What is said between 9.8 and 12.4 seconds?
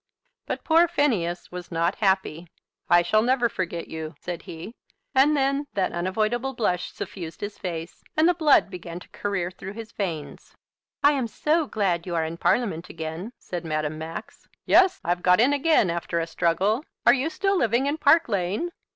veins. "I am so glad you are in